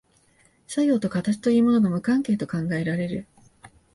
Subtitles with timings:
[0.65, 3.27] 作用と形というものが無関係と考えられる。